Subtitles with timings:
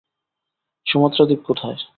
[0.87, 1.77] Sumatra দ্বীপ কোথায়?